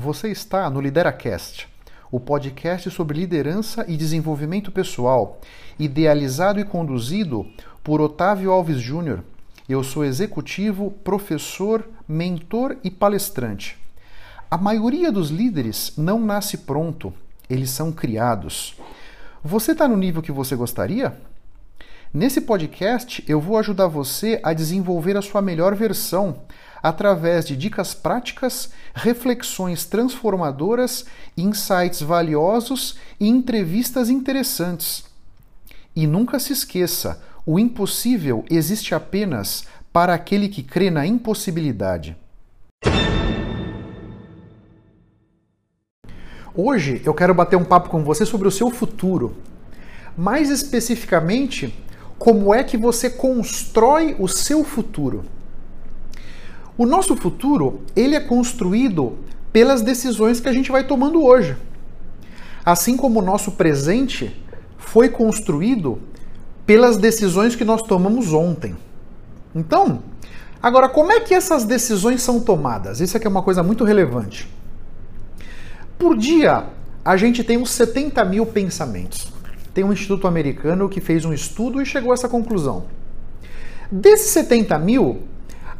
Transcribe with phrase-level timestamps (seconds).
[0.00, 1.66] Você está no LideraCast,
[2.08, 5.40] o podcast sobre liderança e desenvolvimento pessoal,
[5.76, 7.44] idealizado e conduzido
[7.82, 9.24] por Otávio Alves Júnior.
[9.68, 13.76] Eu sou executivo, professor, mentor e palestrante.
[14.48, 17.12] A maioria dos líderes não nasce pronto,
[17.50, 18.76] eles são criados.
[19.42, 21.12] Você está no nível que você gostaria?
[22.14, 26.38] Nesse podcast, eu vou ajudar você a desenvolver a sua melhor versão
[26.82, 31.04] através de dicas práticas, reflexões transformadoras,
[31.36, 35.04] insights valiosos e entrevistas interessantes.
[35.94, 42.16] E nunca se esqueça: o impossível existe apenas para aquele que crê na impossibilidade.
[46.54, 49.36] Hoje eu quero bater um papo com você sobre o seu futuro.
[50.16, 51.72] Mais especificamente,
[52.18, 55.24] como é que você constrói o seu futuro.
[56.78, 59.18] O nosso futuro, ele é construído
[59.52, 61.56] pelas decisões que a gente vai tomando hoje.
[62.64, 64.40] Assim como o nosso presente
[64.78, 65.98] foi construído
[66.64, 68.76] pelas decisões que nós tomamos ontem.
[69.52, 70.04] Então,
[70.62, 73.00] agora como é que essas decisões são tomadas?
[73.00, 74.48] Isso aqui é uma coisa muito relevante.
[75.98, 76.66] Por dia,
[77.04, 79.32] a gente tem uns 70 mil pensamentos.
[79.74, 82.84] Tem um instituto americano que fez um estudo e chegou a essa conclusão.
[83.90, 85.22] Desses 70 mil,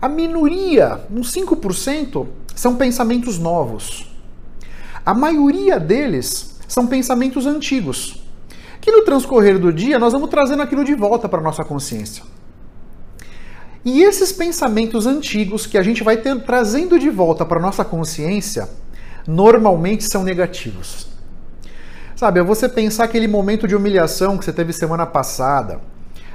[0.00, 4.12] a minoria, uns 5%, são pensamentos novos.
[5.04, 8.22] A maioria deles são pensamentos antigos,
[8.80, 12.22] que no transcorrer do dia nós vamos trazendo aquilo de volta para a nossa consciência.
[13.84, 17.84] E esses pensamentos antigos que a gente vai ter, trazendo de volta para a nossa
[17.84, 18.68] consciência,
[19.26, 21.08] normalmente são negativos.
[22.14, 25.80] Sabe, é você pensar aquele momento de humilhação que você teve semana passada,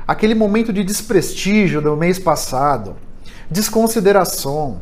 [0.08, 2.95] aquele momento de desprestígio do mês passado,
[3.49, 4.81] desconsideração,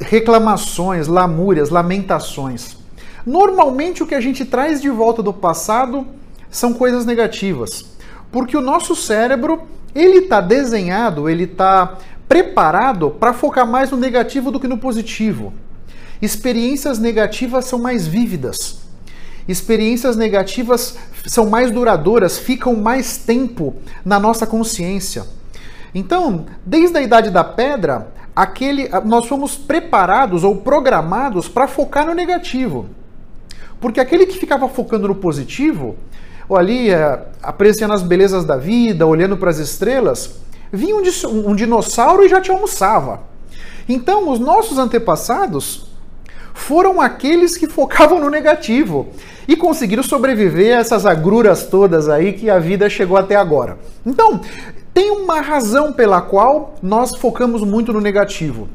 [0.00, 2.76] reclamações, lamúrias, lamentações.
[3.24, 6.06] Normalmente o que a gente traz de volta do passado
[6.50, 7.84] são coisas negativas,
[8.30, 9.62] porque o nosso cérebro
[9.94, 15.52] ele está desenhado, ele está preparado para focar mais no negativo do que no positivo.
[16.20, 18.78] Experiências negativas são mais vívidas.
[19.46, 20.96] Experiências negativas
[21.26, 23.74] são mais duradouras, ficam mais tempo
[24.04, 25.26] na nossa consciência.
[25.94, 32.14] Então, desde a idade da pedra, aquele, nós fomos preparados ou programados para focar no
[32.14, 32.86] negativo.
[33.80, 35.96] Porque aquele que ficava focando no positivo,
[36.48, 40.36] ou ali é, apreciando as belezas da vida, olhando para as estrelas,
[40.72, 43.20] vinha um, um dinossauro e já te almoçava.
[43.88, 45.92] Então, os nossos antepassados
[46.54, 49.08] foram aqueles que focavam no negativo
[49.48, 53.78] e conseguiram sobreviver a essas agruras todas aí que a vida chegou até agora.
[54.06, 54.40] Então,
[54.94, 58.68] tem uma razão pela qual nós focamos muito no negativo.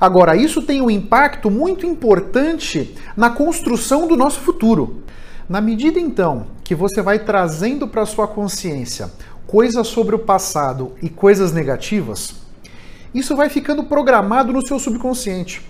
[0.00, 5.02] Agora, isso tem um impacto muito importante na construção do nosso futuro.
[5.48, 9.10] Na medida então que você vai trazendo para sua consciência
[9.46, 12.34] coisas sobre o passado e coisas negativas,
[13.14, 15.62] isso vai ficando programado no seu subconsciente.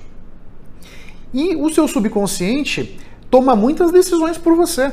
[1.35, 2.99] E o seu subconsciente
[3.31, 4.93] toma muitas decisões por você.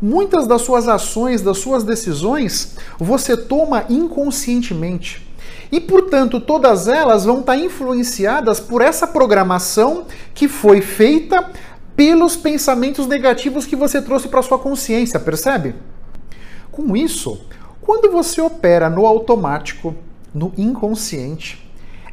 [0.00, 5.26] Muitas das suas ações, das suas decisões, você toma inconscientemente.
[5.70, 11.50] E, portanto, todas elas vão estar influenciadas por essa programação que foi feita
[11.96, 15.74] pelos pensamentos negativos que você trouxe para sua consciência, percebe?
[16.70, 17.40] Com isso,
[17.80, 19.94] quando você opera no automático,
[20.32, 21.68] no inconsciente,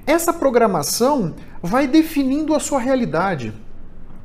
[0.07, 3.53] essa programação vai definindo a sua realidade.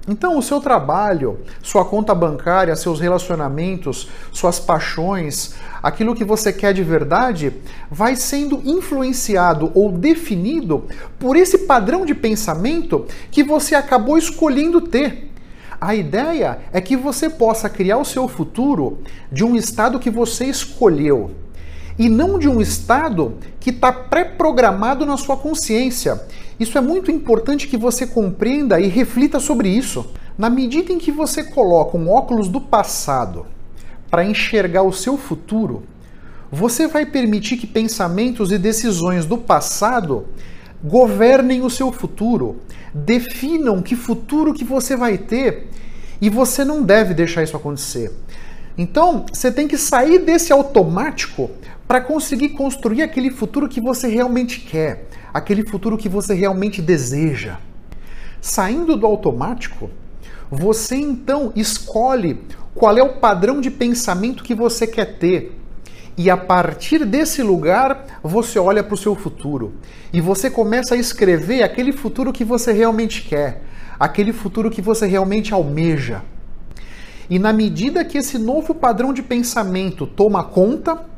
[0.08, 6.72] Então, o seu trabalho, sua conta bancária, seus relacionamentos, suas paixões, aquilo que você quer
[6.72, 7.52] de verdade,
[7.90, 10.84] vai sendo influenciado ou definido
[11.18, 15.30] por esse padrão de pensamento que você acabou escolhendo ter.
[15.80, 18.98] A ideia é que você possa criar o seu futuro
[19.30, 21.30] de um estado que você escolheu
[21.98, 26.20] e não de um estado que está pré-programado na sua consciência
[26.60, 30.12] isso é muito importante que você compreenda e reflita sobre isso.
[30.36, 33.46] Na medida em que você coloca um óculos do passado
[34.10, 35.82] para enxergar o seu futuro,
[36.52, 40.26] você vai permitir que pensamentos e decisões do passado
[40.84, 42.60] governem o seu futuro,
[42.92, 45.68] definam que futuro que você vai ter
[46.20, 48.12] e você não deve deixar isso acontecer.
[48.76, 51.50] Então, você tem que sair desse automático
[51.90, 57.56] para conseguir construir aquele futuro que você realmente quer aquele futuro que você realmente deseja.
[58.40, 59.90] Saindo do automático,
[60.48, 62.42] você então escolhe
[62.76, 65.58] qual é o padrão de pensamento que você quer ter.
[66.16, 69.74] E a partir desse lugar, você olha para o seu futuro.
[70.12, 73.64] E você começa a escrever aquele futuro que você realmente quer.
[73.98, 76.22] aquele futuro que você realmente almeja.
[77.28, 81.10] E na medida que esse novo padrão de pensamento toma conta,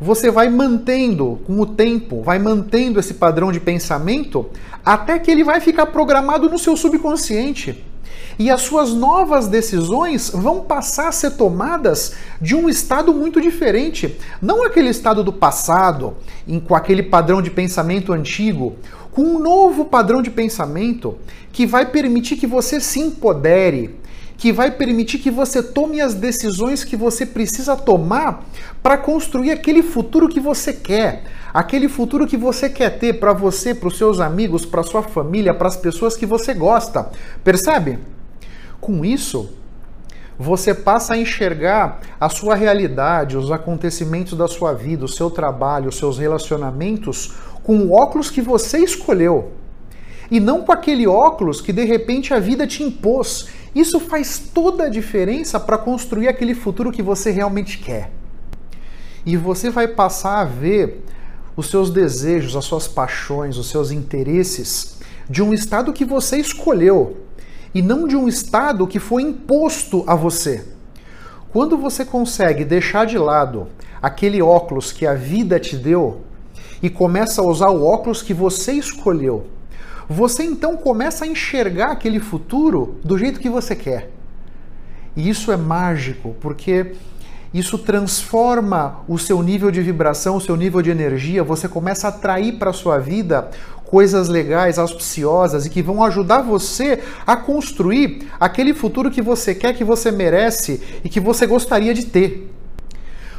[0.00, 4.46] você vai mantendo com o tempo, vai mantendo esse padrão de pensamento
[4.84, 7.84] até que ele vai ficar programado no seu subconsciente.
[8.38, 14.16] E as suas novas decisões vão passar a ser tomadas de um estado muito diferente.
[14.42, 18.74] Não aquele estado do passado, em, com aquele padrão de pensamento antigo,
[19.12, 21.16] com um novo padrão de pensamento
[21.52, 23.94] que vai permitir que você se empodere,
[24.44, 28.44] que vai permitir que você tome as decisões que você precisa tomar
[28.82, 31.22] para construir aquele futuro que você quer,
[31.54, 35.54] aquele futuro que você quer ter para você, para os seus amigos, para sua família,
[35.54, 37.10] para as pessoas que você gosta.
[37.42, 37.98] Percebe?
[38.82, 39.48] Com isso,
[40.38, 45.88] você passa a enxergar a sua realidade, os acontecimentos da sua vida, o seu trabalho,
[45.88, 47.32] os seus relacionamentos
[47.62, 49.63] com o óculos que você escolheu.
[50.30, 54.84] E não com aquele óculos que de repente a vida te impôs isso faz toda
[54.84, 58.12] a diferença para construir aquele futuro que você realmente quer.
[59.26, 61.04] E você vai passar a ver
[61.56, 64.98] os seus desejos, as suas paixões, os seus interesses
[65.28, 67.16] de um estado que você escolheu
[67.74, 70.64] e não de um estado que foi imposto a você.
[71.50, 73.68] Quando você consegue deixar de lado
[74.00, 76.20] aquele óculos que a vida te deu
[76.82, 79.46] e começa a usar o óculos que você escolheu
[80.08, 84.10] você então começa a enxergar aquele futuro do jeito que você quer.
[85.16, 86.92] E isso é mágico, porque
[87.52, 92.10] isso transforma o seu nível de vibração, o seu nível de energia, você começa a
[92.10, 93.48] atrair para a sua vida
[93.84, 99.72] coisas legais, auspiciosas e que vão ajudar você a construir aquele futuro que você quer,
[99.72, 102.50] que você merece e que você gostaria de ter.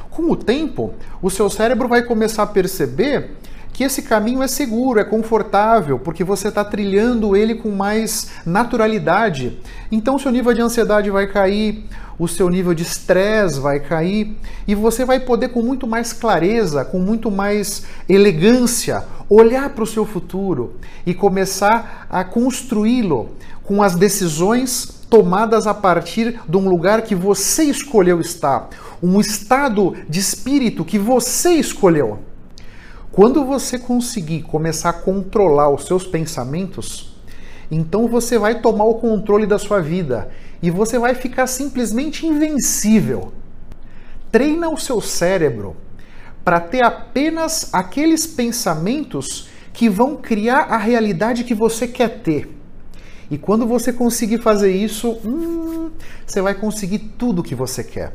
[0.10, 3.32] Com o tempo, o seu cérebro vai começar a perceber
[3.76, 9.60] que esse caminho é seguro, é confortável, porque você está trilhando ele com mais naturalidade.
[9.92, 11.84] Então, seu nível de ansiedade vai cair,
[12.18, 16.86] o seu nível de estresse vai cair e você vai poder, com muito mais clareza,
[16.86, 20.76] com muito mais elegância, olhar para o seu futuro
[21.06, 23.32] e começar a construí-lo
[23.62, 28.70] com as decisões tomadas a partir de um lugar que você escolheu estar,
[29.04, 32.20] um estado de espírito que você escolheu.
[33.16, 37.16] Quando você conseguir começar a controlar os seus pensamentos,
[37.72, 40.30] então você vai tomar o controle da sua vida
[40.62, 43.32] e você vai ficar simplesmente invencível.
[44.30, 45.78] Treina o seu cérebro
[46.44, 52.54] para ter apenas aqueles pensamentos que vão criar a realidade que você quer ter.
[53.32, 55.90] E quando você conseguir fazer isso, hum,
[56.28, 58.14] você vai conseguir tudo o que você quer.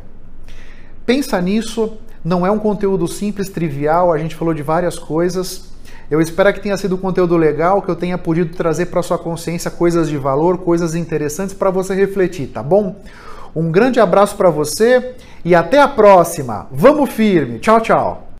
[1.06, 5.70] Pensa nisso, não é um conteúdo simples, trivial, a gente falou de várias coisas.
[6.10, 9.16] Eu espero que tenha sido um conteúdo legal, que eu tenha podido trazer para sua
[9.16, 12.96] consciência coisas de valor, coisas interessantes para você refletir, tá bom?
[13.54, 15.14] Um grande abraço para você
[15.44, 16.66] e até a próxima.
[16.70, 17.58] Vamos firme.
[17.58, 18.26] Tchau, tchau.